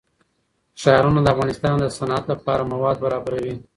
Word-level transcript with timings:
ښارونه 0.81 1.19
د 1.23 1.27
افغانستان 1.33 1.75
د 1.79 1.85
صنعت 1.97 2.23
لپاره 2.31 2.69
مواد 2.71 2.97
برابروي. 3.05 3.53